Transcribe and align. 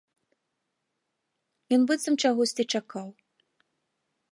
Ён 1.77 1.81
быццам 1.91 2.15
чагосьці 2.25 2.63
чакаў. 2.77 3.07